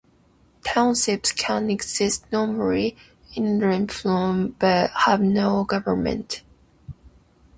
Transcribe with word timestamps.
Townships 0.65 1.31
can 1.31 1.69
exist 1.69 2.25
nominally 2.31 2.97
in 3.35 3.59
rump 3.59 3.91
form 3.91 4.55
but 4.57 4.89
have 5.01 5.21
no 5.21 5.63
government. 5.63 6.41